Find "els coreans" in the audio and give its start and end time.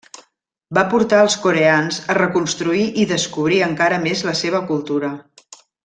1.25-1.99